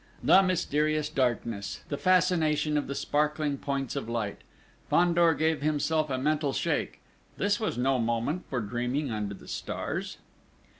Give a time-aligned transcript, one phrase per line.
[0.23, 1.83] The mysterious darkness!
[1.89, 4.39] The fascination of the sparkling points of light!...
[4.89, 7.01] Fandor gave himself a mental shake....
[7.37, 10.17] This was no moment for dreaming under the stars!